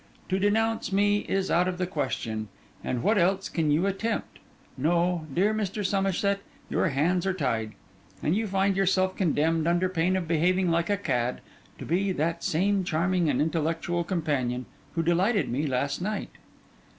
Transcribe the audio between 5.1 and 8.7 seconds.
dear Mr. Somerset, your hands are tied; and you